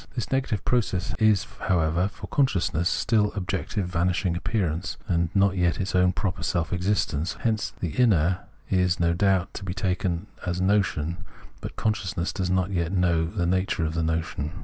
[0.15, 1.13] This negative process,
[1.67, 6.41] however, is for consciousness still objective vanishing appear ance, and not yet its own proper
[6.41, 7.43] self existence (Filr sichseyn).
[7.43, 8.39] Hence the inner
[8.71, 10.77] is no doubt taken to be 138 Phenomenology of Mind
[11.07, 11.25] notion,
[11.61, 14.53] but consciousness does not yet know the nature of the notion.